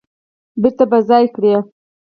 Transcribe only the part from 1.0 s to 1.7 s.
ځای کړي